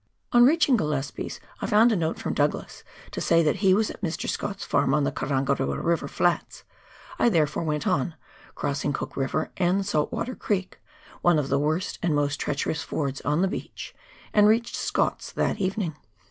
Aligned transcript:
On 0.31 0.43
reaching 0.43 0.77
Gillespies 0.77 1.39
I 1.61 1.67
found 1.67 1.91
a 1.91 1.95
note 1.95 2.17
from 2.17 2.33
Douglas, 2.33 2.83
to 3.11 3.21
say 3.21 3.43
that 3.43 3.57
he 3.57 3.75
was 3.75 3.91
at 3.91 4.01
Mr. 4.01 4.27
Scott's 4.27 4.65
farm 4.65 4.95
on 4.95 5.03
the 5.03 5.11
Karangarua 5.11 5.77
River 5.79 6.07
flats; 6.07 6.63
I 7.19 7.29
therefore 7.29 7.61
went 7.61 7.85
on, 7.85 8.15
crossing 8.55 8.93
Cook 8.93 9.15
River 9.15 9.51
and 9.57 9.79
the 9.79 9.83
Salt 9.83 10.11
water 10.11 10.33
Creek, 10.33 10.81
one 11.21 11.37
of 11.37 11.49
the 11.49 11.59
worst 11.59 11.99
and 12.01 12.15
most 12.15 12.37
treacherous 12.39 12.81
fords 12.81 13.21
on 13.21 13.43
the 13.43 13.47
beach, 13.47 13.93
and 14.33 14.47
reached 14.47 14.75
Scott's 14.75 15.31
that 15.33 15.59
evening. 15.59 15.95